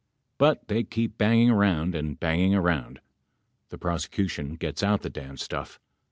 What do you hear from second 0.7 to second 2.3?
keep banging around and